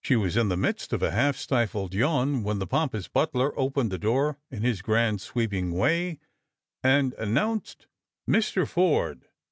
She 0.00 0.14
was 0.14 0.36
in 0.36 0.48
the 0.48 0.56
midst 0.56 0.92
of 0.92 1.02
a 1.02 1.10
half 1.10 1.34
stifled 1.36 1.92
yawn 1.92 2.44
when 2.44 2.60
the 2.60 2.68
pompous 2.68 3.08
Sutler 3.12 3.52
opened 3.58 3.90
the 3.90 3.98
door 3.98 4.38
in 4.48 4.62
his 4.62 4.80
grand 4.80 5.20
sweeping 5.20 5.72
way, 5.72 6.20
and 6.84 7.14
an 7.14 7.30
nounced, 7.34 7.86
"Mr. 8.30 8.64
Forde." 8.64 9.24